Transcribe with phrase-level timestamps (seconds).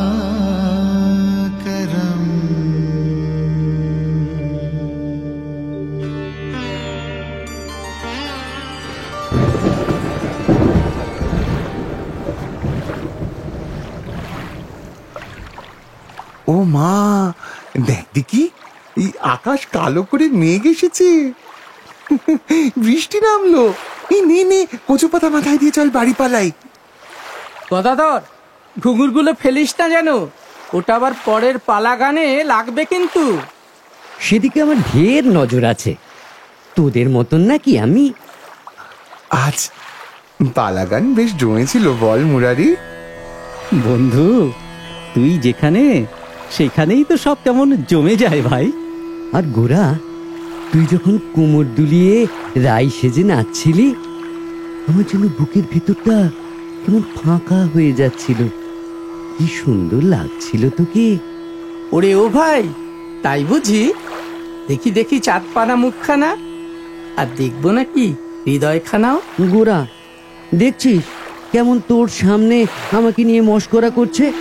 [16.53, 16.91] ও মা
[18.15, 18.31] দেখ
[18.97, 21.33] এই আকাশ কালো করে মেঘ এসেছে।
[22.77, 23.73] বৃষ্টি নামলো।
[24.11, 26.51] এই নে নে কচু পাতা মাথায় দিয়ে চল বাড়ি পালাই।
[27.71, 28.21] গদাধর
[28.83, 30.07] ঘুঙুরগুলো ফেলিস না যেন।
[30.73, 33.37] ওটা আবার পরের পালা গানে লাগবে কিন্তু।
[34.19, 35.95] সেদিকে আমার ঢের নজর আছে।
[36.75, 38.13] তোদের মতন নাকি আমি?
[39.29, 39.69] আজ
[40.55, 42.75] পালাগান বেশ জমেছিল বল মুরারি।
[43.73, 44.51] বন্ধু
[45.13, 46.05] তুই যেখানে
[46.51, 48.71] সেখানেই তো সব কেমন জমে যায় ভাই।
[49.33, 49.95] আর গোরা
[50.73, 53.95] তুই যখন কোমর দুলিয়ে রাই সেজে নাচছিলি
[54.87, 56.29] আমার যেন বুকের ভিতরটা
[56.85, 58.47] কেমন ফাঁকা হয়ে যাচ্ছিল।
[59.37, 61.17] কি সুন্দর লাগছিল তোকে।
[61.91, 62.63] ওরে ও ভাই
[63.23, 63.93] তাই বুঝি?
[64.67, 66.37] দেখি দেখি চাঁদ পানা মুখখানা।
[67.17, 68.13] আর দেখব নাকি
[68.45, 69.21] হৃদয়খানাও?
[69.41, 69.87] গোরা
[70.55, 71.01] দেখছিস
[71.51, 74.31] কেমন তোর সামনে আমাকে নিয়ে মস্করা করছে?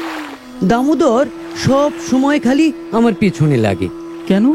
[0.64, 1.26] দামোদর
[1.56, 3.88] সব সময় খালি আমার পেছনে লাগে।
[4.26, 4.54] কেন?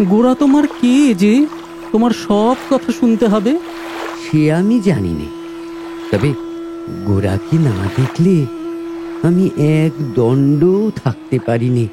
[0.00, 1.46] গোড়া তোমার কে যে
[1.92, 3.58] তোমার সব কথা শুনতে হবে?
[4.24, 5.38] সে আমি জানি না।
[6.10, 6.34] তবে
[7.04, 8.46] গোরাকে না দেখলে
[9.28, 11.88] আমি এক দণ্ড থাকতে পারিনি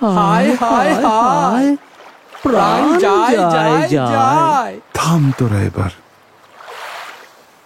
[0.00, 1.76] হায় হায় হায়
[2.42, 5.90] প্রাণ যায় যায়। যায়। থাম তোরা এবার।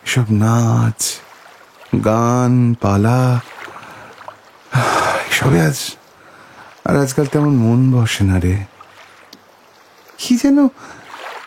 [0.06, 1.14] এসব নাচ
[2.04, 3.40] গান পালা।
[5.34, 5.96] এসবে আজ।
[6.84, 8.56] আর আজকাল তেমন মন বসে না রে।
[10.18, 10.68] কি যেন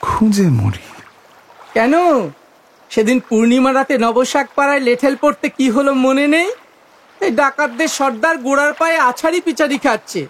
[0.01, 0.85] খুঁজে মরি।
[1.73, 1.93] কেন?
[2.89, 6.51] সেদিন পূর্ণিমা রাতে নবশাক পাড়ায় লেঠেল পড়তে কি হলো মনে নেই?
[7.21, 10.27] এই ডাকাতদের সর্দার গোড়ার পায়ে আছাড়ি পিছাড়ি খাচ্ছে।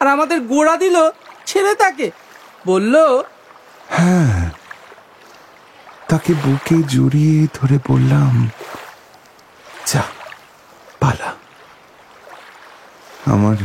[0.00, 0.96] আর আমাদের গোড়া দিল
[1.46, 2.10] ছেড়ে তাকে।
[2.66, 3.22] বলল
[3.90, 4.50] হ্যাঁ
[6.08, 8.50] তাকে বুকে জড়িয়ে ধরে বললাম
[9.86, 10.02] যা
[11.00, 11.34] পালা।
[13.26, 13.56] আমার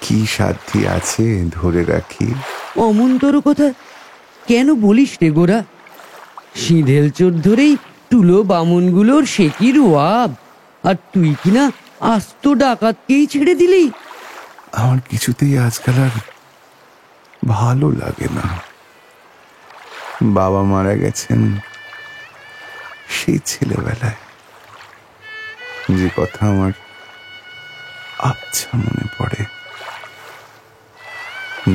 [0.00, 2.34] কি সাধ্যি আছে ধরে রাখি?
[2.76, 3.72] অমন তোর কথা
[4.48, 5.64] কেন বলিস রে গোরা?
[6.54, 7.76] সিঁধেল চোর ধরেই
[8.10, 10.34] তুলো বামুনগুলোর সে কি রোয়াব
[10.88, 13.90] আর তুই কিনা আস্ত ডাকাতকেই ছেড়ে দিলি?
[14.72, 16.14] আমার কিছুতেই আজকাল আর
[17.48, 18.58] ভালো লাগে না।
[20.22, 21.58] বাবা মারা গেছেন
[23.08, 24.20] সেই ছেলেবেলায়।
[25.96, 26.72] যে কথা আমার
[28.30, 29.42] আচ্ছা মনে পড়ে।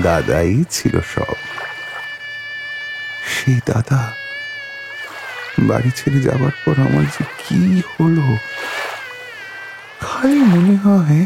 [0.04, 1.38] দাদাই ছিল সব।
[3.34, 4.02] সেই দাদা
[5.60, 7.60] বাড়ি ছেড়ে যাবার পর আমার যে কি
[7.92, 8.28] হলো,
[10.02, 11.22] খালি মনে হয়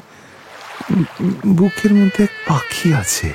[1.47, 3.29] বুকের মধ্যে এক পাখি আছে।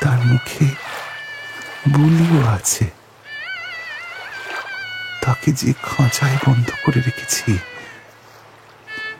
[0.00, 0.66] তার মুখে
[1.88, 2.86] বুলিও আছে।
[5.24, 7.58] তাকে যে খাঁচায় বন্ধ করে রেখেছি।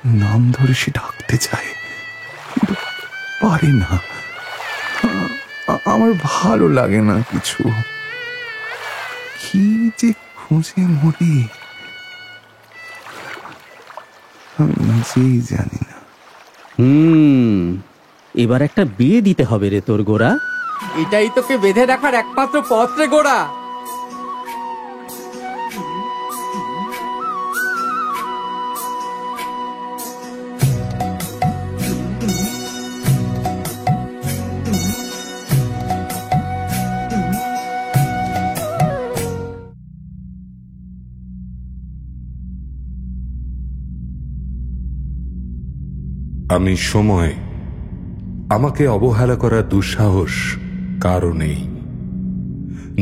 [0.04, 1.66] নাম ধরে সে ডাকতে চায়।
[2.54, 2.74] কিন্তু
[3.42, 3.98] পারে না।
[5.84, 7.70] আমার ভালো লাগে না কিছু।
[9.40, 11.48] কি যে খুঁজে মরি।
[14.58, 15.96] আমি নিজেই জানি না।
[16.78, 17.80] হুম
[18.34, 20.38] এবার একটা বিয়ে দিতে হবে রে তোর গোড়া
[20.96, 23.59] এটাই তোকে বেঁধে রাখার একমাত্র পথ রে গোড়া
[46.60, 47.32] আমি সময়।
[48.50, 50.56] আমাকে অবহেলা করার দুঃসাহস
[51.00, 51.56] কারও নেই।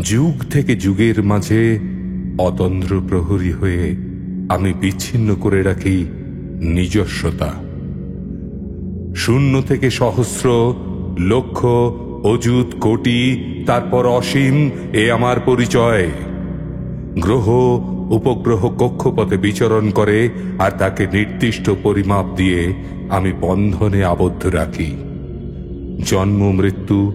[0.03, 1.79] যুগ থেকে যুগের মাঝে
[2.39, 3.97] অতন্দ্র প্রহরী হয়ে
[4.49, 6.07] আমি বিচ্ছিন্ন করে রাখি
[6.61, 7.53] নিজস্বতা।
[9.17, 10.75] শূন্য থেকে সহস্র,
[11.19, 11.65] লক্ষ,
[12.25, 16.07] অযুত, কোটি, তারপর অসীম, এ আমার পরিচয়।
[17.15, 17.49] গ্রহ
[18.11, 20.29] উপগ্রহ কক্ষপথে বিচরণ করে
[20.59, 22.75] আর তাকে নির্দিষ্ট পরিমাপ দিয়ে
[23.11, 24.97] আমি বন্ধনে আবদ্ধ রাখি।
[26.07, 27.13] জন্ম, মৃত্যু,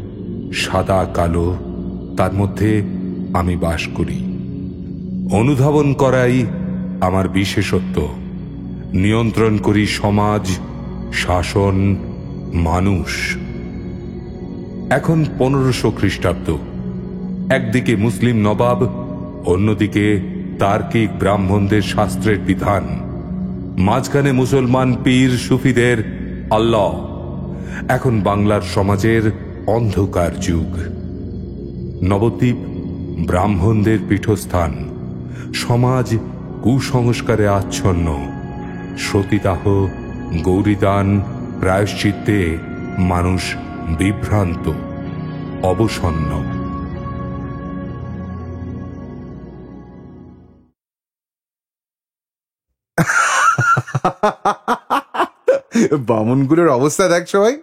[0.54, 1.56] সাদা, কালো,
[2.18, 2.82] তার মধ্যে
[3.34, 4.24] আমি বাস করি।
[5.32, 6.46] অনুধাবন করাই
[7.02, 8.10] আমার বিশেষত্ব।
[8.94, 10.60] নিয়ন্ত্রণ করি সমাজ,
[11.14, 11.96] শাসন,
[12.54, 13.38] মানুষ।
[14.90, 16.58] এখন পনেরোশো খ্রিস্টাব্দ।
[17.50, 18.84] একদিকে মুসলিম নবাব,
[19.46, 22.84] অন্যদিকে তার্কিক ব্রাহ্মণদের শাস্ত্রের বিধান।
[23.78, 25.98] মাঝখানে মুসলমান পীর সুফিদের
[26.52, 27.14] আল্লাহ।
[27.90, 29.32] এখন বাংলার সমাজের
[29.68, 30.78] অন্ধকার যুগ।
[32.04, 32.56] নবদ্বীপ
[33.28, 34.90] ব্রাহ্মণদের পীঠস্থান।
[35.54, 36.18] সমাজ
[36.62, 38.28] কুসংস্কারে আচ্ছন্ন।
[38.98, 39.88] সতীদাহ,
[40.44, 41.22] গৌরীদান
[41.60, 42.58] প্রায়শ্চিত্তে
[42.98, 43.42] মানুষ
[43.98, 44.72] বিভ্রান্ত,
[45.64, 46.63] অবসন্ন।
[56.08, 57.62] বামনগুলোর অবস্থা দেখ সবাই।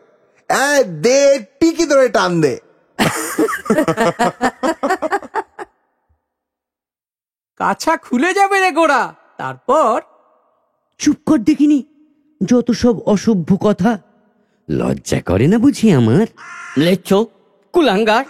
[0.51, 2.59] হ্যাঁ দে টিকি ধরে টান দে।
[7.61, 10.01] কাছা খুলে যাবে রে গোড়া তারপর?
[11.01, 11.85] চুপ কর দেখিনি
[12.41, 13.99] যত সব অসভ্য কথা।
[14.69, 16.27] লজ্জা করে না বুঝি আমার?
[16.79, 17.13] লেচ্ছ
[17.75, 18.25] কুলাঙ্গার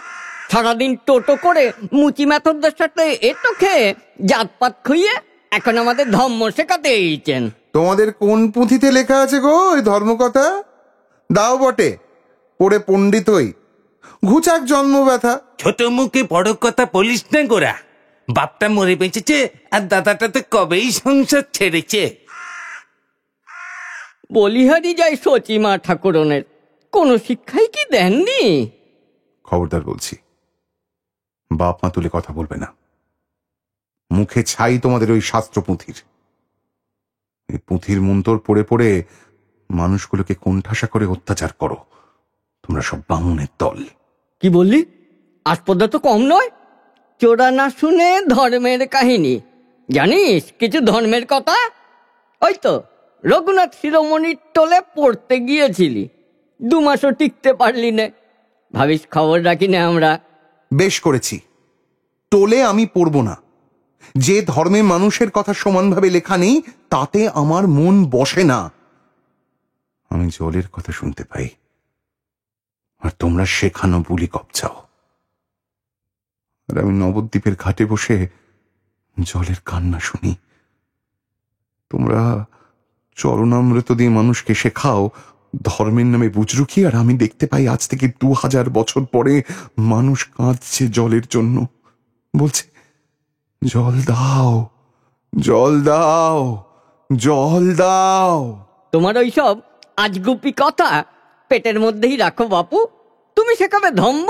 [0.51, 3.93] সারাদিন টোটো করে মুচি মেথরদের সাথে এটো খেয়ে
[4.25, 5.11] জাতপাত খুইয়ে
[5.51, 10.63] এখন আমাদের ধর্ম শেখাতে এইছেন তোমাদের কোন পুঁথিতে লেখা আছে গো ওই ধর্মকথা?
[11.31, 11.97] দাও বটে
[12.59, 13.53] পড়ে পণ্ডিত হই।
[14.25, 17.75] ঘুচাক জন্ম ব্যথা। ছোট মুখে বড় কথা বলিস না গোরা।
[18.29, 22.15] বাপটা মরে বেঁচেছে আর দাদাটা তো কবেই সংসার ছেড়েছে।
[24.31, 26.43] বলিহারি যায় সচিমা ঠাকুরনের
[26.91, 28.69] কোনো শিক্ষাই কি দেননি?
[29.43, 30.15] খবরদার বলছি
[31.51, 32.67] বাপ মা তুলে কথা বলবে না।
[34.11, 36.03] মুখে ছাই তোমাদের ওই শাস্ত্র পুঁথির
[37.51, 39.03] এই পুঁথির মন্তর পড়ে পড়ে
[39.71, 41.77] মানুষগুলোকে কোণঠাসা করে অত্যাচার করো।
[42.63, 43.83] তোমরা সব বামুনের দল।
[44.41, 44.85] কি বললি?
[45.45, 46.49] আসপদা তো কম নয়।
[47.19, 49.39] চোরা না শুনে ধর্মের কাহিনী।
[49.89, 51.69] জানিস কিছু ধর্মের কথা?
[52.41, 52.83] ওই তো
[53.25, 56.09] রঘুনাথ শিরোমণির টোলে পড়তে গিয়েছিলি।
[56.61, 58.07] দু মাসও টিকতে পারলি না।
[58.73, 60.19] ভাবিস খবর রাখি না আমরা।
[60.73, 61.39] বেশ করেছি।
[62.31, 63.37] টোলে আমি পড়ব না।
[64.17, 68.71] যে ধর্মে মানুষের কথা সমানভাবে লেখা নেই, তাতে আমার মন বসে না।
[70.09, 71.49] আমি জলের কথা শুনতে পাই।
[72.99, 74.75] আর তোমরা শেখানো বুলি কপচাও
[76.69, 78.27] আর আমি নবদ্বীপের ঘাটে বসে
[79.23, 80.35] জলের কান্না শুনি।
[81.89, 82.45] তোমরা
[83.15, 85.09] চরণামৃত দিয়ে মানুষকে শেখাও,
[85.63, 89.43] ধর্মের নামে বুজরুকি আর আমি দেখতে পাই আজ থেকে দু হাজার বছর পরে
[89.77, 91.67] মানুষ কাঁদছে জলের জন্য।
[92.37, 92.70] বলছে
[93.61, 94.49] জল দাও
[95.33, 96.37] জল দাও
[97.09, 98.37] জল দাও।
[98.93, 99.55] তোমার ওই সব
[100.03, 100.89] আজগুপি কথা
[101.51, 102.79] পেটের মধ্যেই রাখো বাপু।
[103.37, 104.29] তুমি সেখানে ধম্ম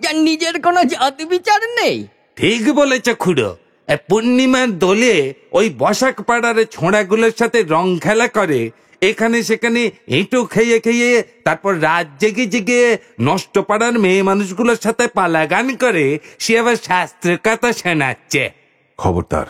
[0.00, 1.96] যার নিজের কোনো জাতি বিচার নেই।
[2.36, 3.50] ঠিক বলেছ খুড়ো।
[3.88, 5.14] এ পূর্ণিমার দোলে
[5.52, 8.60] ওই বসাক পাড়ার ছোঁড়াগুলোর সাথে রং খেলা করে।
[9.02, 11.10] এখানে সেখানে এঁটো খেয়ে খেয়ে
[11.44, 12.82] তারপর রাত জেগে জেগে
[13.20, 16.06] নষ্ট পাড়ার মেয়ে মানুষগুলোর সাথে পালা গান করে।
[16.38, 18.44] সে আবার শাস্ত্রের কথা শোনাচ্ছে।
[19.00, 19.48] খবরদার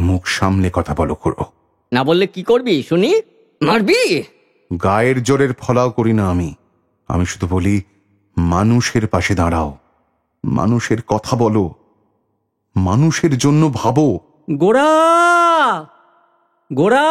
[0.00, 1.44] মুখ সামলে কথা বলো করো
[1.92, 3.10] না বললে কি করবি শুনি?
[3.60, 4.02] মারবি?
[4.84, 6.50] গায়ের জোরের ফলাও করি না আমি।
[7.08, 7.76] আমি শুধু বলি
[8.36, 9.70] মানুষের পাশে দাঁড়াও।
[10.44, 11.64] মানুষের কথা বলো।
[12.76, 14.06] মানুষের জন্য ভাবো।
[14.50, 14.92] গোড়া
[16.72, 17.10] গোড়া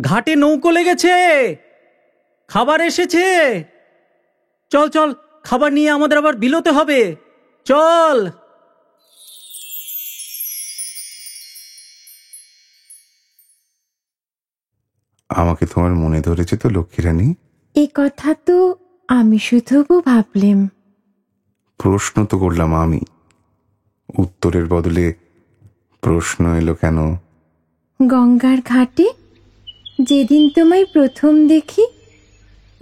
[0.00, 1.16] ঘাটে নৌকো লেগেছে।
[2.48, 3.26] খাবার এসেছে।
[4.70, 5.08] চল চল
[5.42, 7.00] খাবার নিয়ে আমাদের আবার বিলোতে হবে।
[7.66, 8.18] চল!
[15.34, 17.34] আমাকে তোমার মনে ধরেছে তো লক্ষ্মীরানী।
[17.74, 18.74] এ কথা তো
[19.08, 20.68] আমি শুধু ভাবলেম।
[21.78, 23.00] প্রশ্ন তো করলাম আমি।
[24.18, 25.14] উত্তরের বদলে
[26.00, 27.16] প্রশ্ন এলো কেন?
[28.06, 29.10] গঙ্গার ঘাটে
[30.02, 31.86] যেদিন তোমায় প্রথম দেখি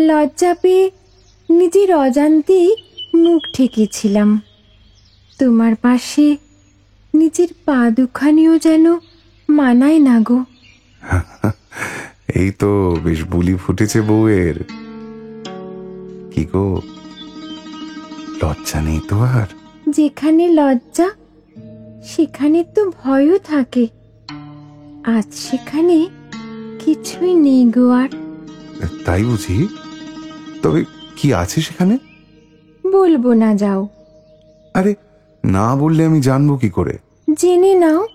[0.00, 0.90] লজ্জা পেয়ে
[1.50, 2.76] নিজের অজান্তেই
[3.14, 4.40] মুখ ঠেকেছিলাম।
[5.38, 6.36] তোমার পাশে
[7.14, 8.94] নিজের পা দুখানিও যেন
[9.48, 10.44] মানায় না গো।
[12.34, 14.64] এই তো বেশ বুলি ফুটেছে বউয়ের।
[16.30, 16.80] কি গো?
[18.42, 19.46] লজ্জা নেই তো আর?
[19.88, 21.10] যেখানে লজ্জা
[22.04, 23.88] সেখানে তো ভয়ও থাকে।
[25.04, 26.08] আজ সেখানে
[26.78, 28.08] কিছুই নেই গো আর।
[29.04, 29.68] তাই বুঝি?
[30.62, 30.84] তবে
[31.16, 31.98] কি আছে সেখানে?
[32.92, 33.88] বলব না যাও।
[34.74, 34.94] আরে
[35.44, 36.98] না বললে আমি জানব কি করে?
[37.38, 38.06] জেনে নাও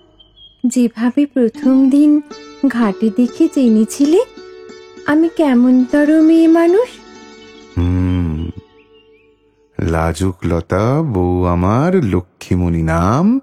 [0.67, 2.21] যেভাবে প্রথম দিন
[2.67, 4.21] ঘাটে দেখে জেনেছিলে,
[5.05, 6.89] আমি কেমনতর মেয়ে মানুষ?
[7.77, 8.49] হুম
[9.77, 13.39] লাজুক লতা বউ আমার লক্ষ্মীমণি নাম,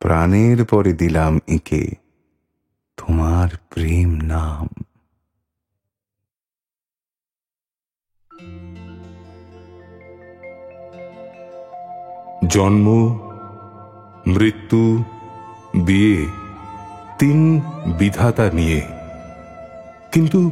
[0.00, 1.82] প্রাণের পরে দিলাম একে
[2.96, 4.66] তোমার প্রেম নাম।
[12.48, 12.86] জন্ম,
[14.26, 15.04] মৃত্যু
[15.74, 16.26] বিয়ে
[17.18, 17.60] তিন
[17.98, 18.80] বিধাতা নিয়ে।
[20.12, 20.50] কিন্তু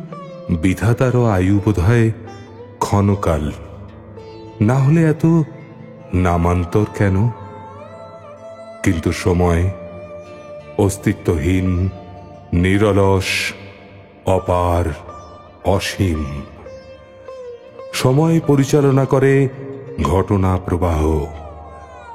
[0.50, 2.10] বিধাতারও আয়ু বোধ হয়
[2.78, 3.52] ক্ষণকাল।
[4.60, 5.26] না হলে এত
[6.14, 7.28] নামান্তর কেন?
[8.82, 9.70] কিন্তু সময়
[10.78, 11.88] অস্তিত্বহীন,
[12.52, 13.52] নিরলস,
[14.26, 14.84] অপার,
[15.64, 16.42] অসীম।
[17.92, 19.48] সময় পরিচালনা করে
[20.02, 21.26] ঘটনা প্রবাহ।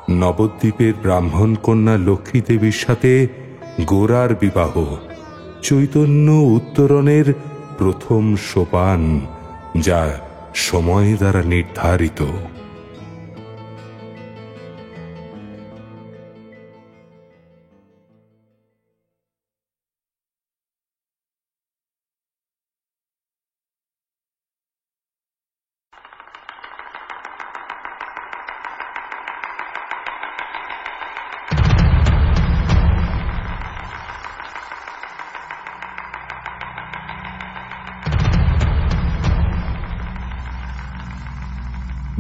[0.10, 3.28] নবদ্বীপের ব্রাহ্মণ কন্যা লক্ষ্মী দেবীর সাথে
[3.82, 4.96] গোরার বিবাহ।
[5.62, 7.34] চৈতন্য উত্তরণের
[7.78, 9.20] প্রথম সোপান,
[9.78, 10.20] যা
[10.56, 12.24] সময় দ্বারা নির্ধারিত।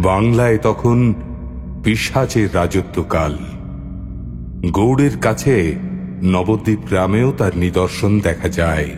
[0.03, 1.13] বাংলায় তখন
[1.83, 3.37] পিসাচের রাজত্বকাল।
[4.71, 5.75] গৌড়ের কাছে
[6.23, 8.89] নবদ্বীপ গ্রামেও তার নিদর্শন দেখা যায়।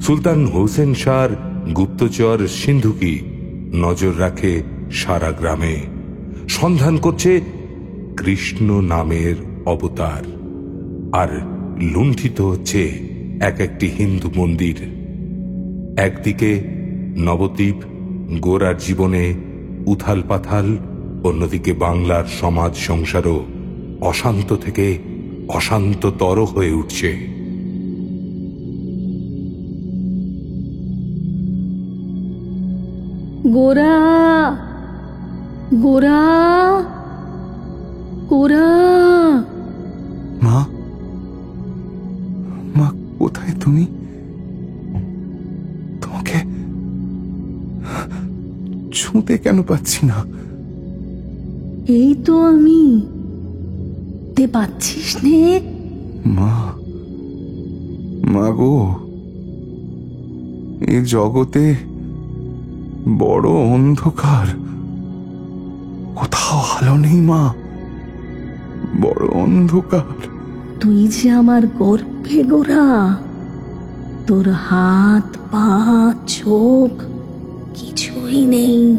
[0.00, 1.28] সুলতান হোসেন শাহর
[1.72, 3.20] গুপ্তচর সিন্ধুকি
[3.74, 5.76] নজর রাখে সারা গ্রামে।
[6.48, 7.40] সন্ধান করছে
[8.16, 9.34] কৃষ্ণ নামের
[9.66, 10.22] অবতার।
[11.12, 11.28] আর
[11.82, 12.88] লুণ্ঠিত হচ্ছে
[13.40, 14.76] এক একটি হিন্দু মন্দির।
[16.00, 16.60] একদিকে
[17.16, 17.76] নবদ্বীপ
[18.40, 19.34] গোরার জীবনে
[19.86, 20.76] উথাল পাথাল
[21.24, 23.44] অন্যদিকে বাংলার সমাজ সংসারও
[24.00, 24.98] অশান্ত থেকে
[25.48, 27.10] অশান্ততর হয়ে উঠছে।
[33.52, 33.96] গোরা
[35.74, 36.22] গোরা
[38.28, 38.99] গোরা।
[49.30, 50.18] ছুঁতে কেন পাচ্ছি না?
[51.88, 52.82] এই তো আমি
[54.36, 55.60] তে পাচ্ছিস নে।
[56.26, 56.54] মা
[58.32, 58.76] মা গো
[60.84, 61.64] এ জগতে
[63.18, 64.46] বড় অন্ধকার।
[66.16, 67.42] কোথাও আলো নেই মা।
[69.00, 70.16] বড় অন্ধকার।
[70.80, 72.86] তুই যে আমার গর্ভে গোরা
[74.26, 75.68] তোর হাত পা
[76.26, 76.92] চোখ
[77.74, 78.96] কিছুই নেই।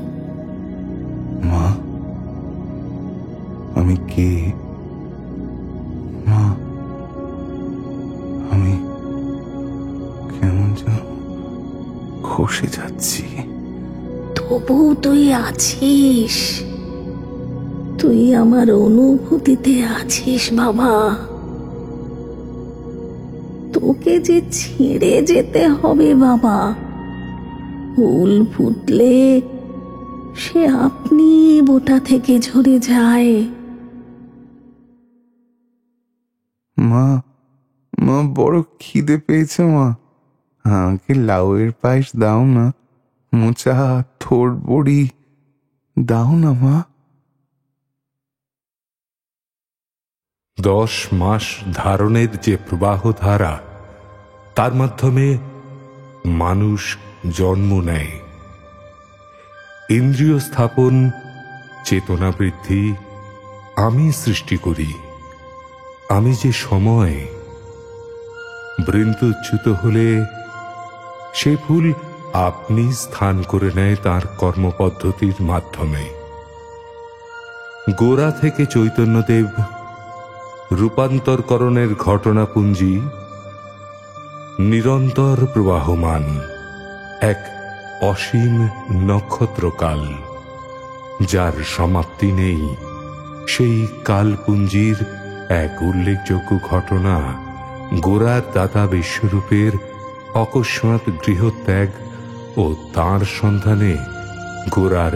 [4.15, 4.51] কে?
[6.27, 6.55] মা,
[8.51, 8.73] আমি
[10.33, 10.97] কেমন যেন
[12.23, 13.23] খসে যাচ্ছি।
[14.35, 16.61] তবু তুই আছিস।
[17.99, 21.15] তুই আমার অনুভূতিতে আছিস, বাবা।
[23.73, 26.75] তোকে যে ছেড়ে যেতে হবে, বাবা
[27.95, 29.41] ফুল ফুটলে
[30.35, 33.43] সে আপনি বোটা থেকে ঝরে যায়।
[36.81, 37.21] মা
[37.99, 39.87] মা, বড় খিদে পেয়েছে মা।
[40.63, 42.73] আমাকে লাউয়ের পায়েস দাও না,
[43.33, 45.09] মোচা, থোর বড়ি
[45.99, 46.83] দাও না মা।
[50.61, 53.59] দশ মাস ধারণের যে প্রবাহ ধারা,
[54.55, 55.37] তার মাধ্যমে
[56.25, 56.97] মানুষ
[57.31, 58.11] জন্ম নেয়।
[59.89, 61.09] ইন্দ্রিয় স্থাপন
[61.85, 62.95] চেতনা বৃদ্ধি
[63.75, 64.93] আমি সৃষ্টি করি।
[66.11, 67.15] আমি যে সময়
[68.85, 70.07] বৃন্দচ্যুত হলে
[71.33, 71.85] সে ফুল
[72.33, 76.05] আপনি স্থান করে নেয় তার কর্মপদ্ধতির মাধ্যমে।
[77.97, 79.47] গোড়া থেকে চৈতন্যদেব
[80.71, 82.95] রূপান্তরকরণের ঘটনাপুঞ্জি
[84.59, 86.23] নিরন্তর প্রবাহমান
[87.21, 87.41] এক
[88.01, 88.55] অসীম
[89.07, 90.01] নক্ষত্রকাল,
[91.27, 92.61] যার সমাপ্তি নেই
[93.47, 94.99] সেই কালপুঞ্জির
[95.51, 97.15] এক উল্লেখযোগ্য ঘটনা।
[98.01, 99.71] গোড়ার দাতা বিশ্বরূপের
[100.33, 101.89] অকস্মাৎ গৃহত্যাগ
[102.57, 103.97] ও তার সন্ধানে
[104.69, 105.15] গোড়ার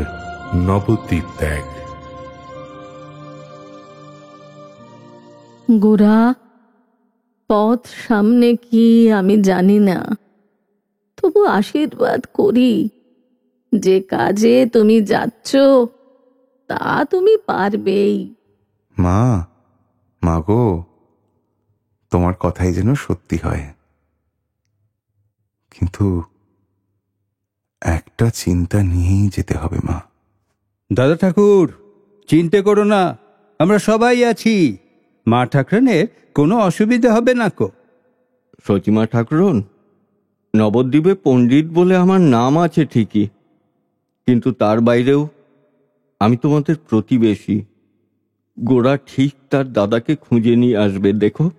[0.55, 1.63] নবদ্বীপ ত্যাগ।
[5.79, 6.33] গোরা
[7.47, 10.17] পথ সামনে কি আমি জানি না।
[11.17, 12.89] তবু আশীর্বাদ করি।
[13.75, 15.55] যে কাজে তুমি যাচ্ছ
[16.67, 18.33] তা তুমি পারবেই।
[18.99, 19.45] মা
[20.25, 20.83] মা গো
[22.11, 23.65] তোমার কথাই যেন সত্যি হয়।
[25.71, 26.23] কিন্তু
[27.81, 29.97] একটা চিন্তা নিয়েই যেতে হবে মা।
[30.93, 31.65] দাদা ঠাকুর
[32.27, 33.17] চিন্তে করো না
[33.59, 34.77] আমরা সবাই আছি।
[35.27, 37.67] মা ঠাকরানের কোনো অসুবিধা হবে না কো।
[38.67, 39.63] সচিমা ঠাকুরন
[40.55, 43.27] নবদ্বীপে পণ্ডিত বলে আমার নাম আছে ঠিকই
[44.25, 45.27] কিন্তু তার বাইরেও
[46.19, 47.57] আমি তোমাদের প্রতিবেশী।
[48.57, 51.49] গোড়া ঠিক তার দাদাকে খুঁজে নিয়ে আসবে দেখো।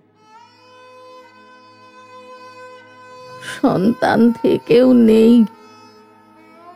[3.61, 5.45] সন্তান থেকেও নেই।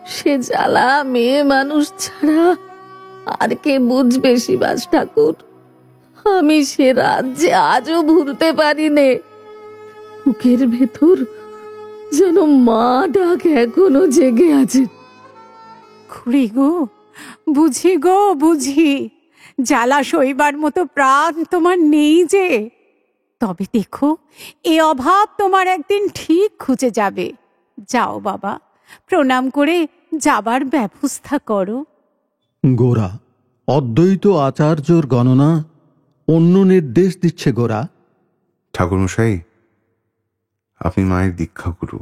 [0.07, 2.55] সে জ্বালা মেয়ে মানুষ ছাড়া
[3.39, 5.35] আর কে বুঝবে শিবাস ঠাকুর?
[6.37, 9.09] আমি সে রাজ্যে আজও ভুলতে পারি নে
[10.21, 11.17] বুকের ভেতর
[12.13, 14.85] যেন মা ডাক এখনও জেগে আছে।
[16.09, 16.87] খুড়ি গো
[17.49, 19.09] বুঝি গো বুঝি।
[19.62, 22.70] জ্বালা সইবার মতো প্রাণ তোমার নেই যে।
[23.39, 24.17] তবে দেখো
[24.63, 27.34] এ অভাব তোমার একদিন ঠিক খুঁজে যাবে।
[27.89, 28.60] যাও বাবা
[29.08, 31.86] প্রণাম করে যাবার ব্যবস্থা করো।
[32.75, 33.17] গোরা
[33.67, 35.63] অদ্বৈত আচার্যর গণনা
[36.28, 37.88] অন্য নির্দেশ দিচ্ছে গোরা।
[38.73, 39.39] ঠাকুরমশাই
[40.80, 41.99] আপনি মায়ের দীক্ষা গুরু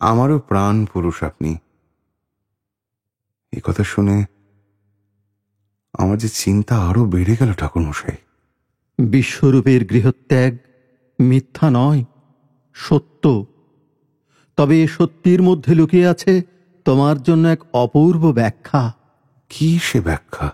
[0.00, 1.56] আমারও প্রাণ পুরুষ আপনি।
[3.52, 4.24] এই কথা শুনে
[5.98, 8.16] আমার যে চিন্তা আরও বেড়ে গেল ঠাকুরমশাই।
[8.98, 10.56] বিশ্বরূপের গৃহত্যাগ
[11.20, 12.04] মিথ্যা নয়
[12.74, 13.44] সত্য।
[14.56, 16.42] তবে এ সত্যির মধ্যে লুকিয়ে আছে
[16.84, 18.92] তোমার জন্য এক অপূর্ব ব্যাখ্যা।
[19.48, 20.52] কি সে ব্যাখ্যা?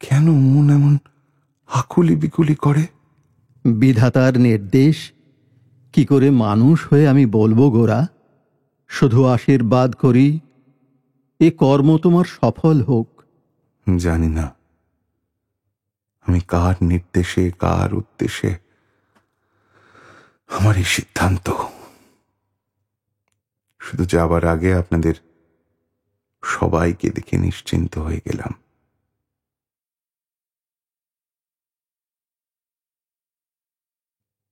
[0.00, 0.98] কেন মন এমন
[1.66, 2.86] আকুলি বিকুলি করে?
[3.64, 5.12] বিধাতার নির্দেশ
[5.92, 8.06] কি করে মানুষ হয়ে আমি বলব গোরা?
[8.88, 10.40] শুধু আশীর্বাদ করি
[11.40, 13.13] এ কর্ম তোমার সফল হোক।
[13.86, 14.46] জানি না।
[16.26, 18.50] আমি কার নির্দেশে, কার উদ্দেশ্যে
[20.46, 21.50] আমার এই সিদ্ধান্ত?
[23.80, 25.14] শুধু যাবার আগে আপনাদের
[26.42, 28.52] সবাইকে দেখে নিশ্চিন্ত হয়ে গেলাম।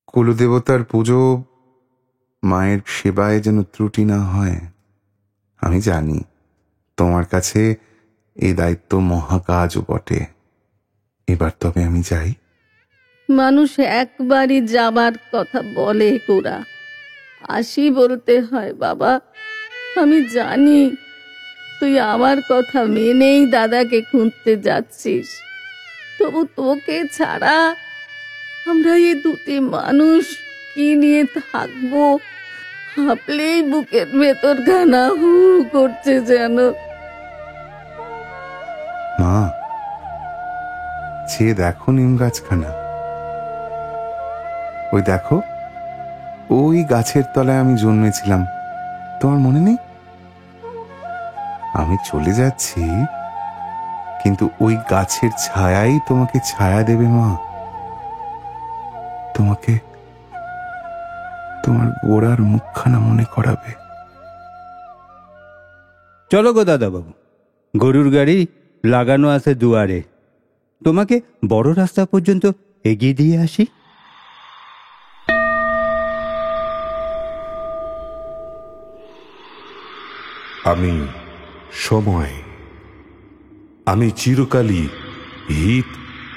[0.07, 1.45] কুলদেবতার পুজো
[2.43, 4.59] মায়ের সেবায় যেন ত্রুটি না হয়,
[5.61, 6.19] আমি জানি।
[6.97, 7.92] তোমার কাছে
[8.37, 10.27] এই দায়িত্ব মহাকাজও বটে।
[11.29, 12.35] এবার তবে আমি যাই।
[13.31, 16.65] মানুষ একবারই যাবার কথা বলে গোরা।
[17.49, 19.21] আসি বলতে হয়, বাবা,
[19.97, 20.97] আমি জানি
[21.81, 25.27] তুই আমার কথা মেনেই দাদাকে খুঁজতে যাচ্ছিস।
[26.19, 27.77] তবু তোকে ছাড়া
[28.67, 30.25] আমরা এই দুটি মানুষ
[30.75, 32.19] কি নিয়ে থাকব?
[32.97, 36.59] ভাবলেই বুকের ভেতর গানা হু করছে যেন।
[39.23, 39.35] মা
[41.31, 42.71] চেয়ে দেখো নিম গাছখানা।
[44.95, 45.37] ওই দেখো,
[46.59, 48.43] ওই গাছের তলায় আমি জন্মেছিলাম।
[49.21, 49.79] তোমার মনে নেই?
[51.81, 52.83] আমি চলে যাচ্ছি,
[54.23, 57.29] কিন্তু ওই গাছের ছায়াই তোমাকে ছায়া দেবে মা।
[59.37, 59.73] তোমাকে
[61.65, 63.71] তোমার গোড়ার মুখখানা মনে করাবে।
[66.31, 67.13] চলো গো দাদাবাবু,
[67.75, 68.39] গরুর গাড়ি
[68.85, 70.03] লাগানো আছে দুয়ারে।
[70.85, 72.47] তোমাকে বড় রাস্তা পর্যন্ত
[72.85, 73.67] এগিয়ে দিয়ে আসি।
[80.65, 81.07] আমি
[81.73, 82.33] সময়।
[83.87, 84.89] আমি চিরকালই
[85.51, 85.91] হিত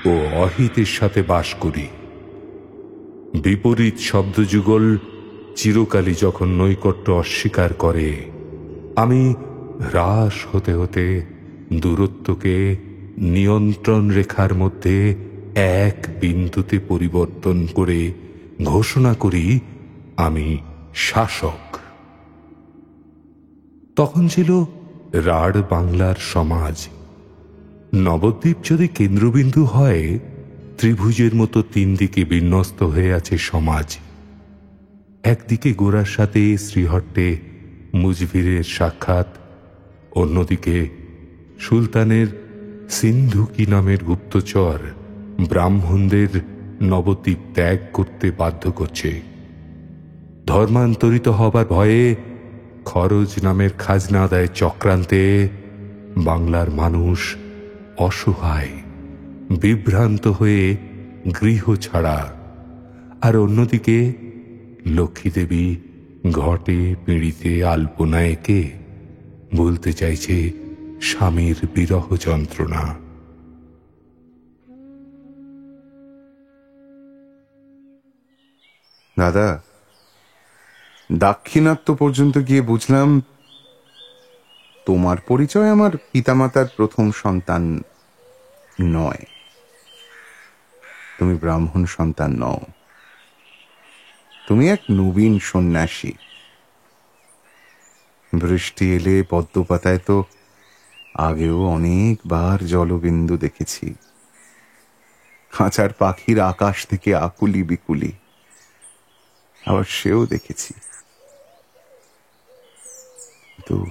[0.08, 1.88] ও অহিতের সাথে বাস করি।
[3.44, 4.98] বিপরীত শব্দযুগল
[5.56, 8.32] চিরকালই যখন নৈকট্য অস্বীকার করে,
[8.96, 9.34] আমি
[9.90, 11.35] হ্রাস হতে হতে
[11.74, 12.76] দূরত্বকে
[13.18, 15.16] নিয়ন্ত্রণ রেখার মধ্যে
[15.56, 18.14] এক বিন্দুতে পরিবর্তন করে
[18.64, 19.60] ঘোষণা করি,
[20.18, 20.58] আমি
[20.96, 21.78] শাসক।
[23.96, 24.66] তখন ছিল
[25.14, 26.88] রাঢ় বাংলার সমাজ।
[27.96, 30.20] নবদ্বীপ যদি কেন্দ্রবিন্দু হয়,
[30.78, 33.98] ত্রিভুজের মতো তিন দিকে বিন্যস্ত হয়ে আছে সমাজ।
[35.24, 37.38] একদিকে গোড়ার সাথে শ্রীহট্টে
[37.94, 39.38] মুজভিরের সাক্ষাৎ,
[40.12, 41.05] অন্যদিকে
[41.60, 42.28] সুলতানের
[42.90, 44.80] সিন্ধুকি নামের গুপ্তচর
[45.50, 46.28] ব্রাহ্মণদের
[46.82, 49.22] নবদ্বীপ ত্যাগ করতে বাধ্য করছে।
[50.46, 52.16] ধর্মান্তরিত হবার ভয়ে
[52.86, 55.50] খরচ নামের খাজনা আদায় চক্রান্তে
[56.18, 57.36] বাংলার মানুষ
[57.98, 58.70] অসহায়,
[59.62, 60.78] বিভ্রান্ত হয়ে
[61.42, 62.34] গৃহ ছাড়া।
[63.22, 64.14] আর অন্যদিকে
[64.86, 65.76] লক্ষ্মী দেবী
[66.32, 68.72] ঘটে পিঁড়িতে আলপনায় এঁকে
[69.56, 70.65] বলতে চাইছে
[71.02, 72.96] স্বামীর বিরহ যন্ত্রণা।
[79.18, 79.62] দাদা,
[81.12, 83.22] দাক্ষিণাত্য পর্যন্ত গিয়ে বুঝলাম
[84.86, 87.82] তোমার পরিচয় আমার পিতামাতার প্রথম সন্তান
[88.82, 89.26] নয়।
[91.20, 92.60] তুমি ব্রাহ্মণ সন্তান নও।
[94.48, 96.12] তুমি এক নবীন সন্ন্যাসী।
[98.34, 100.24] বৃষ্টি এলে পদ্মপাতায় তো
[101.16, 103.94] আগেও অনেকবার জলবিন্দু দেখেছি।
[105.52, 108.12] খাঁচার পাখির আকাশ থেকে আকুলি বিকুলি।
[109.68, 110.74] আবার সেও দেখেছি।
[113.68, 113.86] তো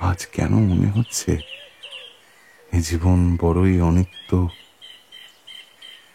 [0.00, 1.38] আজ কেন মনে হচ্ছে
[2.72, 4.48] এ জীবন বড়ই অনিত্য,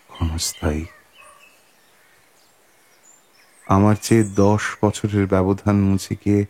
[0.10, 0.86] ক্ষণস্থায়ী?
[3.68, 6.46] আমার চেয়ে দশ বছরের ব্যবধান মুছে গিয়ে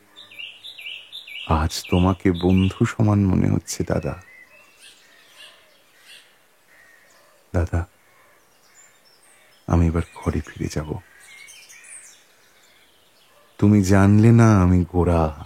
[1.47, 4.21] আজ তোমাকে বন্ধু সমান মনে হচ্ছে, দাদা।
[7.53, 7.85] দাদা,
[9.67, 10.99] আমি এবার ঘরে ফিরে যাব।
[13.57, 15.45] তুমি জানলে না আমি গোড়া।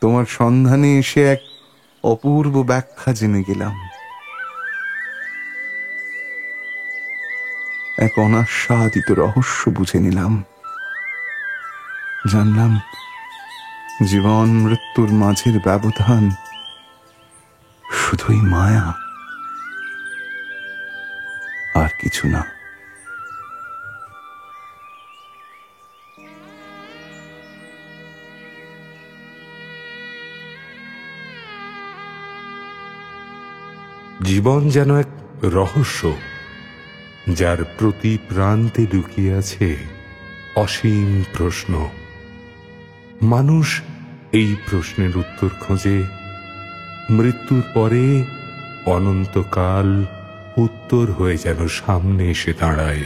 [0.00, 1.40] তোমার সন্ধানে এসে এক
[2.04, 3.88] অপূর্ব ব্যাখ্যা জেনে গেলাম।
[7.98, 10.44] এক অনাস্বাদিত রহস্য বুঝে নিলাম।
[12.32, 12.80] জানলাম
[14.04, 16.30] জীবন মৃত্যুর মাঝের ব্যবধান
[17.92, 18.94] শুধুই মায়া
[21.74, 22.44] আর কিছু না।
[34.22, 35.06] জীবন যেন এক
[35.42, 36.12] রহস্য
[37.28, 39.76] যার প্রতি প্রান্তে লুকিয়ে আছে
[40.56, 41.88] অসীম প্রশ্ন।
[43.22, 43.80] মানুষ
[44.32, 46.02] এই প্রশ্নের উত্তর খোঁজে।
[47.10, 48.24] মৃত্যুর পরে
[48.86, 50.04] অনন্তকাল
[50.56, 53.04] উত্তর হয়ে যেন সামনে এসে দাঁড়ায়।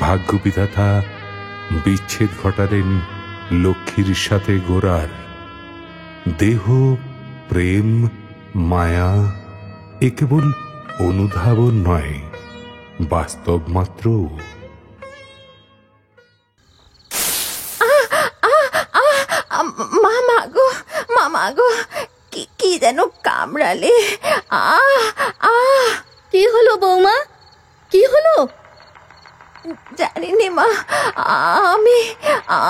[0.00, 1.02] ভাগ্যবিধাতা
[1.84, 3.00] বিচ্ছেদ ঘটালেন
[3.52, 5.08] লক্ষ্মীর সাথে গোড়ার
[6.38, 6.96] দেহ,
[7.48, 8.08] প্রেম,
[8.54, 9.32] মায়া
[10.00, 10.52] এ কেবল
[10.98, 12.20] অনুধাবন নয়,
[13.10, 14.28] বাস্তব মাত্র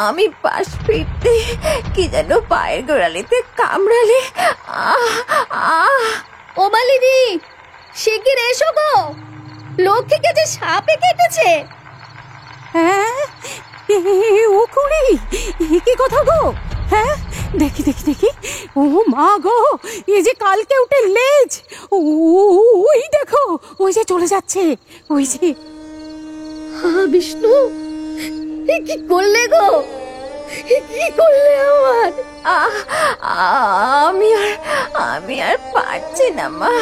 [0.08, 1.32] আমি পাশ ফিরতে
[1.94, 4.20] কি যেন পায়ের গোড়ালিতে কামড়ালে।
[6.60, 7.18] ও মালিনী
[8.00, 8.92] শিগগির এসো গো।
[9.86, 11.50] লক্ষ্মীকে যে সাপে কেটেছে।
[12.74, 13.16] হ্যাঁ
[14.58, 15.04] ও কুড়ি
[15.76, 16.40] এ কি কথা গো?
[16.92, 17.14] হ্যাঁ
[17.60, 18.30] দেখি দেখি দেখি।
[18.80, 18.82] ও
[19.14, 19.58] মা গো
[20.14, 21.50] এই যে কালকে উঠে লেজ।
[22.88, 23.44] ওই দেখো
[23.82, 24.62] ওই যে চলে যাচ্ছে
[25.14, 25.48] ওই যে।
[26.78, 27.54] হা বিষ্ণু
[28.86, 29.68] কি করলে গো?
[30.90, 32.10] কি করলে আমার?
[34.08, 34.52] আমি আর
[35.12, 36.72] আমি আর পারছি না, মা।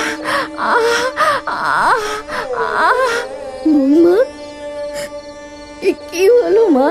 [3.72, 4.16] বৌমা
[6.10, 6.88] কি হলো, মা?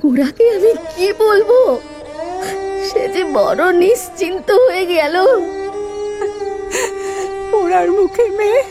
[0.00, 1.50] কুড়াকে আমি কি বলব?
[2.88, 5.16] সে যে বড় নিশ্চিন্ত হয়ে গেল।
[7.50, 8.62] পোড়ার মুখে মেয়ে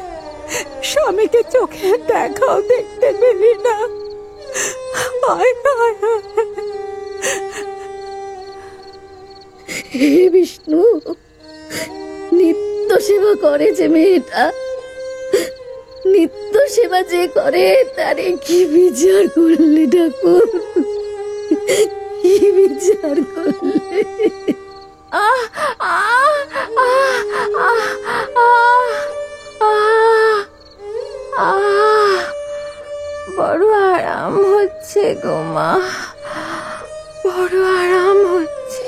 [0.89, 3.75] স্বামীকে চোখে দেখাও দেখতে পেলি না।
[9.95, 10.99] হে বিষ্ণু,
[12.31, 14.51] নিত্য সেবা করে যে মেয়েটা।
[16.05, 20.59] নিত্য সেবা যে করে, তারে কি বিচার করলে ঠাকুর?
[22.21, 24.03] কি বিচার করলে?
[25.11, 25.43] আহ
[25.79, 26.35] আহ
[26.77, 27.17] আহ
[27.57, 28.89] আহ
[29.61, 30.40] আহ।
[34.71, 35.69] হচ্ছে গো মা।
[37.23, 38.87] বড় আরাম হচ্ছে।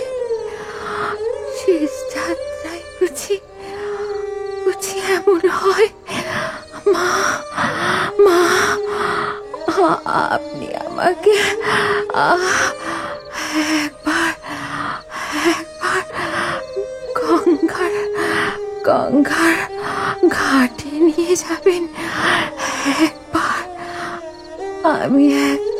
[1.59, 3.35] শেষ যাত্রায় বুঝি
[4.63, 5.89] বুঝি এমন হয়।
[6.93, 7.09] মা
[8.25, 8.41] মা,
[10.35, 11.35] আপনি আমাকে
[13.83, 14.31] একবার
[15.51, 16.01] একবার
[17.19, 17.95] গঙ্গার
[18.87, 19.57] গঙ্গার
[20.35, 21.83] ঘাটে নিয়ে যাবেন।
[23.07, 23.61] একবার
[24.93, 25.72] আমি একবার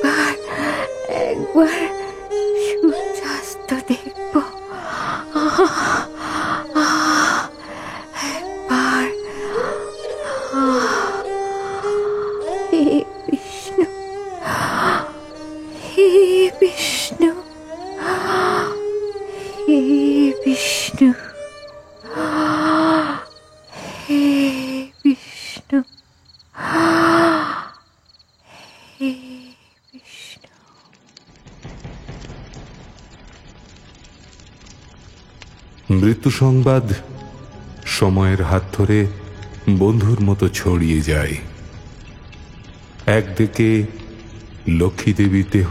[36.02, 36.86] মৃত্যু সংবাদ
[37.98, 39.00] সময়ের হাত ধরে
[39.78, 41.36] বন্ধুর মতো ছড়িয়ে যায়।
[43.20, 43.70] একদিকে
[44.80, 45.70] লক্ষ্মী দেবীর দেহ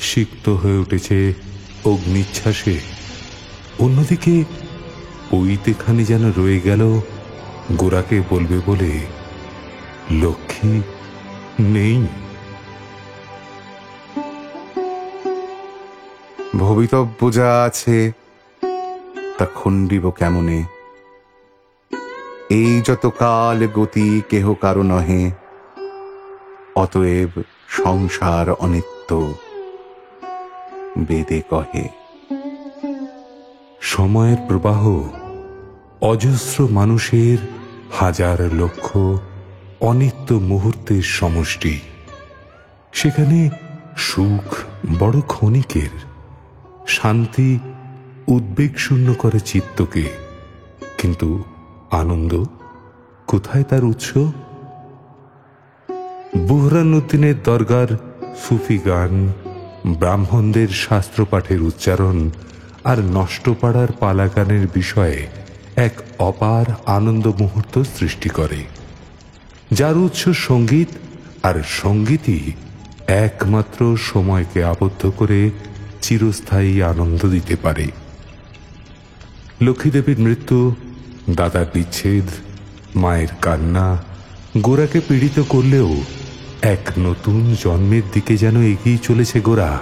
[0.00, 1.18] সিক্ত হয়ে উঠেছে
[1.84, 2.76] অগ্নিচ্ছ্বাসে,
[3.78, 4.34] অন্যদিকে
[5.32, 6.82] ওইতেখানি যেন রয়ে গেল
[7.76, 8.92] গোরাকে বলবে বলে
[10.22, 10.74] লক্ষ্মী
[11.74, 11.98] নেই।
[16.58, 17.96] ভবিতব্য যা আছে
[19.40, 20.64] তা খণ্ডিব কেমনে?
[22.50, 25.30] এই যত কাল গতি কেহ কারও নহে,
[26.74, 29.34] অতএব সংসার অনিত্য,
[30.98, 31.88] বেদে কহে।
[33.80, 34.82] সময়ের প্রবাহ,
[36.00, 37.38] অজস্র মানুষের
[37.92, 38.98] হাজার লক্ষ
[39.80, 41.80] অনিত্য মুহূর্তের সমষ্টি।
[42.92, 43.50] সেখানে
[43.96, 44.46] সুখ
[44.98, 45.92] বড় ক্ষণিকের,
[46.88, 47.58] শান্তি
[48.28, 50.08] উদ্বেগ শূন্য করে চিত্তকে।
[50.98, 51.44] কিন্তু
[51.90, 52.44] আনন্দ
[53.26, 54.18] কোথায় তার উৎস?
[56.38, 57.86] বুহরানুদ্দিনের দরগার
[58.42, 59.32] সুফি গান,
[59.86, 62.30] ব্রাহ্মণদের শাস্ত্রপাঠের উচ্চারণ
[62.84, 65.26] আর নষ্টপাড়ার পালাগানের বিষয়ে
[65.76, 68.64] এক অপার আনন্দ মুহূর্ত সৃষ্টি করে,
[69.70, 70.88] যার উৎস সংগীত
[71.42, 72.52] আর সঙ্গীতই
[73.06, 75.50] একমাত্র সময়কে আবদ্ধ করে
[76.02, 77.86] চিরস্থায়ী আনন্দ দিতে পারে।
[79.62, 80.74] লক্ষ্মীদেবীর মৃত্যু
[81.30, 82.24] দাদার বিচ্ছেদ
[82.96, 84.04] মায়ের কান্না
[84.58, 85.96] গোরাকে পীড়িত করলেও
[86.62, 89.78] এক নতুন জন্মের দিকে যেন এগিয়ে চলেছে গোরা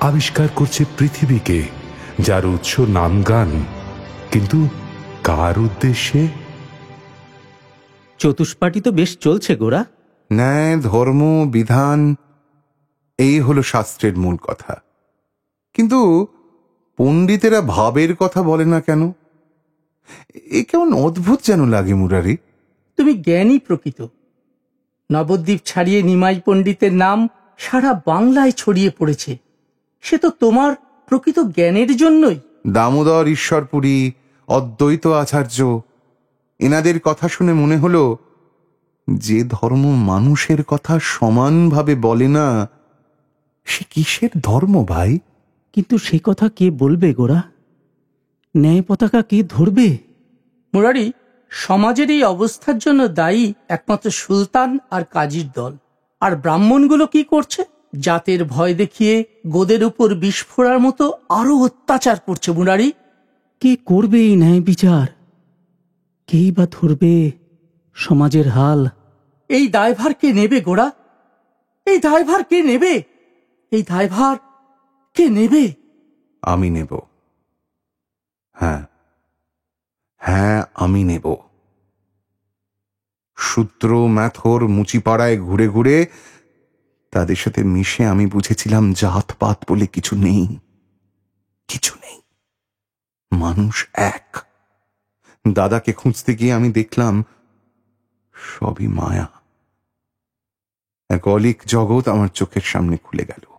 [0.00, 1.62] আবিষ্কার করছে পৃথিবীকে
[2.18, 3.48] যার উৎস নাম গান
[4.32, 4.68] কিন্তু
[5.24, 6.28] কার উদ্দেশ্যে?
[8.18, 9.84] চতুষ্পাটি তো বেশ চলছে গোরা।
[10.32, 12.14] ন্যায় ধর্ম বিধান
[13.18, 14.76] এই হলো শাস্ত্রের মূল কথা।
[15.74, 16.26] কিন্তু
[17.00, 19.12] পণ্ডিতেরা ভাবের কথা বলে না কেন?
[20.34, 22.36] এ কেমন অদ্ভুত যেন লাগে মুরারি।
[22.96, 24.06] তুমি জ্ঞানী প্রকৃত।
[25.12, 29.38] নবদ্বীপ ছাড়িয়ে নিমাই পণ্ডিতের নাম সারা বাংলায় ছড়িয়ে পড়েছে।
[30.00, 30.74] সে তো তোমার
[31.08, 34.12] প্রকৃত জ্ঞানের জন্যই। দামোদর ঈশ্বরপুরী
[34.48, 35.80] অদ্বৈত আচার্য
[36.58, 38.18] এনাদের কথা শুনে মনে হলো
[39.14, 42.68] যে ধর্ম মানুষের কথা সমানভাবে বলে না
[43.64, 45.18] সে কিসের ধর্ম ভাই?
[45.72, 47.42] কিন্তু সে কথা কে বলবে গোরা?
[48.56, 49.98] ন্যায় পতাকা কে ধরবে?
[50.74, 51.12] মুরারি
[51.50, 55.76] সমাজের এই অবস্থার জন্য দায়ী একমাত্র সুলতান আর কাজীর দল।
[56.20, 57.64] আর ব্রাহ্মণগুলো কি করছে?
[57.98, 62.92] জাতের ভয় দেখিয়ে গোদের উপর বিস্ফোরার মতো আরও অত্যাচার করছে মুরারি।
[63.60, 65.06] কে করবে এই ন্যায় বিচার?
[66.26, 67.30] কেই বা ধরবে
[67.94, 68.86] সমাজের হাল?
[69.48, 70.92] এই দায়ভার কে নেবে গোড়া
[71.86, 73.02] এই দায়ভার কে নেবে?
[73.70, 74.36] এই দায়ভার
[75.14, 75.72] কে নেবে?
[76.42, 76.98] আমি নেব।
[78.52, 78.86] হ্যাঁ।
[80.16, 81.36] হ্যাঁ আমি নেব।
[83.36, 86.06] সূত্র ম্যাথর মুচিপাড়ায় ঘুরে ঘুরে
[87.10, 90.58] তাদের সাথে মিশে আমি বুঝেছিলাম জাতপাত বলে কিছু নেই।
[91.68, 92.20] কিছু নেই।
[93.32, 94.36] মানুষ এক।
[95.48, 97.24] দাদাকে খুঁজতে গিয়ে আমি দেখলাম
[98.32, 99.28] সবই মায়া।
[101.08, 103.49] এক অলিক জগৎ আমার চোখের সামনে খুলে গেল।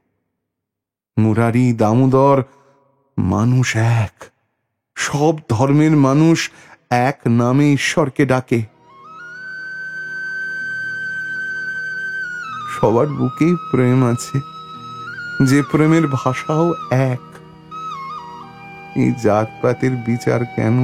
[1.21, 2.43] মুরারি দামোদর,
[3.17, 4.23] মানুষ এক।
[4.95, 6.49] সব ধর্মের মানুষ
[6.89, 8.61] এক নামে ঈশ্বরকে ডাকে।
[12.73, 14.37] সবার বুকেই প্রেম আছে,
[15.45, 17.23] যে প্রেমের ভাষাও এক।
[18.95, 20.77] এই জাতপাতের বিচার কেন?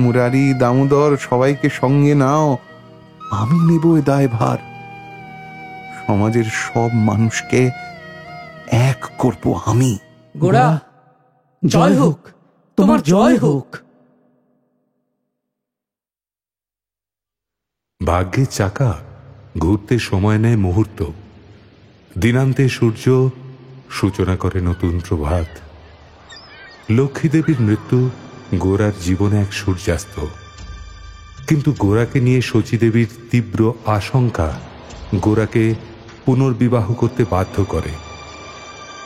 [0.00, 2.58] মুরারি দামোদর, সবাইকে সঙ্গে নাও,
[3.30, 4.58] আমি নেব এ দায়ভার।
[6.06, 7.70] সমাজের সব মানুষকে
[8.72, 9.98] এক করব আমি।
[10.36, 10.80] গোড়া
[11.66, 12.18] জয় হোক
[12.76, 13.76] তোমার জয় হোক।
[18.06, 18.98] ভাগ্যের চাকা
[19.58, 21.04] ঘুরতে সময় নেয় মুহূর্ত।
[22.18, 23.30] দিনান্তে সূর্য
[23.90, 25.46] সূচনা করে নতুন প্রভাত।
[26.90, 28.10] লক্ষ্মীদেবীর মৃত্যু
[28.54, 30.26] গোরার জীবনে এক সূর্যাস্ত।
[31.48, 34.60] কিন্তু গোরাকে নিয়ে শচীদেবীর তীব্র আশঙ্কা
[35.14, 35.74] গোরাকে
[36.24, 38.07] পুনর্বিবাহ করতে বাধ্য করে।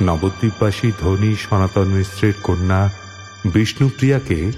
[0.00, 2.90] নবদ্বীপবাসী ধনী সনাতন মিশ্রের কন্যা
[3.52, 4.52] বিষ্ণুপ্রিয়াকে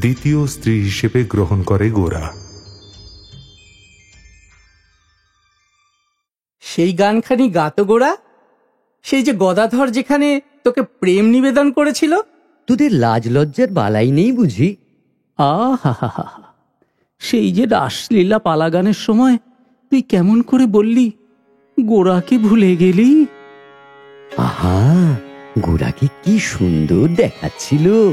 [0.00, 2.32] দ্বিতীয় স্ত্রী হিসেবে গ্রহণ করে গোরা।
[6.60, 8.16] সেই গানখানি গাতো গোড়া
[9.02, 12.16] সেই যে গদাধর যেখানে তোকে প্রেম নিবেদন করেছিল?
[12.66, 14.76] তোদের লাজ লজ্জার বালাই নেই বুঝি?
[15.38, 16.52] আ হা হা হা
[17.18, 19.36] সেই যে রাসলীলা পালাগানের সময়
[19.90, 21.12] তুই কেমন করে বললি
[21.80, 23.26] গোড়াকে ভুলে গেলি?
[24.36, 25.16] আহা
[25.58, 28.12] গোড়াকে কি সুন্দর দেখাচ্ছিল।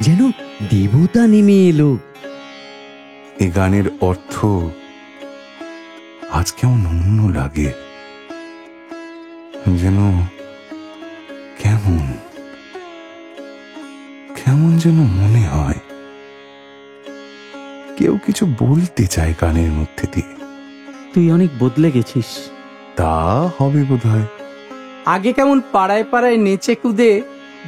[0.00, 0.30] যেন
[0.70, 1.98] দেবতা নেমে এলো।
[3.40, 4.44] এ গানের অর্থ
[6.30, 7.72] আজ কেমন অন্য লাগে।
[9.76, 10.26] যেন
[11.58, 12.12] কেমন
[14.44, 15.74] কেমন যেন মনে হয়।
[17.96, 20.36] কেউ কিছু বলতে চায় গানের মধ্যে দিয়ে।
[21.14, 22.50] তুই অনেক বদলে গেছিস।
[22.96, 24.26] তা হবে বোধ হয়
[25.06, 27.22] আগে কেমন পাড়ায় পাড়ায় নেচে কুদে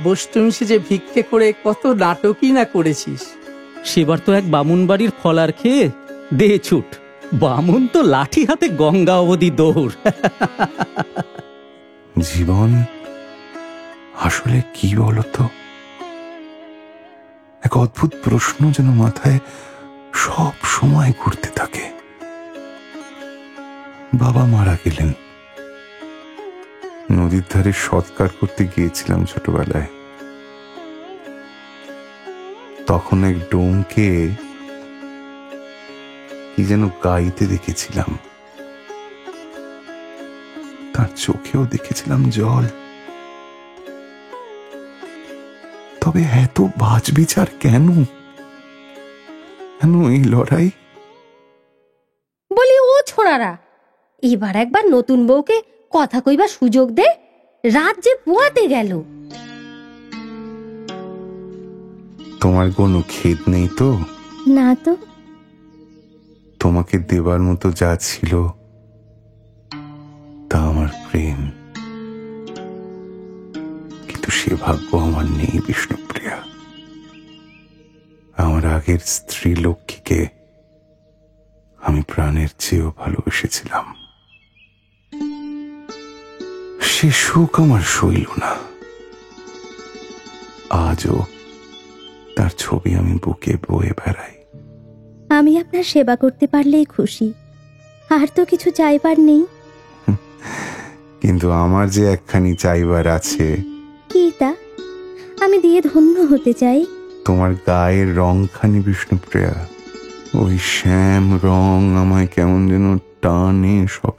[0.05, 3.23] বষ্টমী সেজে ভিক্ষে করে কত নাটকই না করেছিস।
[3.85, 5.91] সেবার তো এক বামুন বাড়ির ফলার খেয়ে
[6.35, 6.85] দে ছুট।
[7.35, 9.91] বামুন তো লাঠি হাতে গঙ্গা অবধি দৌড়।
[12.21, 12.83] জীবন
[14.21, 15.49] আসলে কি বলতো?
[17.63, 19.39] এক অদ্ভুত প্রশ্ন যেন মাথায়
[20.13, 21.91] সব সময় ঘুরতে থাকে।
[24.15, 25.13] বাবা মারা গেলেন।
[27.13, 29.87] নদীর ধারে সৎকার করতে গিয়েছিলাম ছোটবেলায়।
[32.87, 34.29] তখন এক ডোমকে
[36.57, 38.19] কি যেন গাইতে দেখেছিলাম।
[40.95, 42.67] তার চোখেও দেখেছিলাম জল।
[46.01, 48.05] তবে এত বাজ বিচার কেন?
[49.81, 50.71] কেন এই লড়াই?
[52.53, 53.57] বলি, ও ছোড়ারা,
[54.23, 57.05] এবার একবার নতুন বউকে কথা কইবার সুযোগ দে
[57.65, 59.03] রাত যে পোয়াতে গেল।
[62.41, 63.99] তোমার কোনো খেদ নেই তো?
[64.47, 64.97] না তো।
[66.61, 68.49] তোমাকে দেবার মতো যা ছিল
[70.51, 71.51] তা আমার প্রেম।
[74.09, 76.43] কিন্তু সে ভাগ্য আমার নেই বিষ্ণুপ্রিয়া।
[78.37, 80.29] আমার আগের স্ত্রী লক্ষ্মীকে
[81.83, 84.04] আমি প্রাণের চেয়েও ভালোবেসেছিলাম।
[86.95, 88.55] সে সুখ আমার সইল না।
[90.71, 91.25] আজও
[92.37, 94.35] তার ছবি আমি বুকে বয়ে বেড়াই।
[95.39, 97.33] আমি আপনার সেবা করতে পারলেই খুশি।
[98.11, 99.47] আর তো কিছু চাইবার নেই।
[101.21, 103.57] কিন্তু আমার যে একখানি চাইবার আছে।
[104.09, 104.55] কি তা?
[105.41, 106.87] আমি দিয়ে ধন্য হতে চাই।
[107.25, 109.67] তোমার গায়ের রংখানি বিষ্ণুপ্রিয়া।
[110.35, 114.13] ওই শ্যাম রং আমায় কেমন যেন টানে সব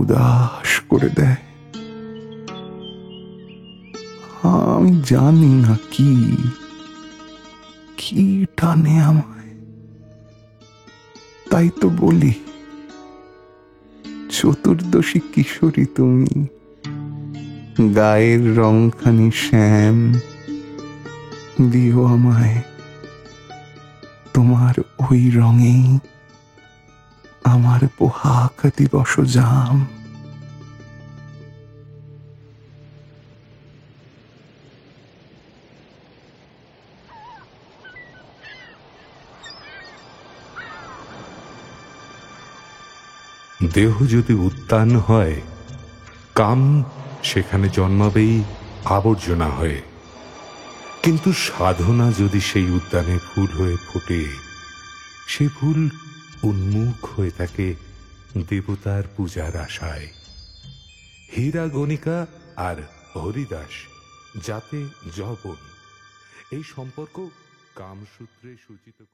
[0.00, 1.40] উদাস করে দেয়।
[4.76, 6.12] আমি জানি না কি
[7.98, 8.24] কি
[8.56, 9.52] টানে আমায়।
[11.50, 12.34] তাই তো বলি,
[14.36, 16.34] চতুর্দশী কিশোরী তুমি,
[17.96, 19.98] গায়ের রংখানি শ্যাম,
[21.70, 22.58] দিও আমায়,
[24.34, 25.84] তোমার ওই রঙেই।
[27.54, 29.76] আমার পোহাক দিবস জাম।
[43.74, 45.36] দেহ যদি উত্তান হয়,
[46.34, 46.60] কাম
[47.22, 48.34] সেখানে জন্মাবেই
[48.84, 49.80] আবর্জনা হয়ে।
[51.02, 54.22] কিন্তু সাধনা যদি সেই উদ্যানে ফুল হয়ে ফোটে,
[55.26, 55.80] সে ফুল
[56.42, 57.74] উন্মুখ হয়ে থাকে
[58.48, 60.08] দেবতার পূজার আশায়।
[61.36, 62.26] হীরা গণিকা
[62.56, 62.76] আর
[63.16, 63.74] হরিদাস,
[64.46, 65.56] যাতে জবন
[66.52, 67.28] এই সম্পর্ক
[67.74, 69.04] কামসূত্রে সূচিত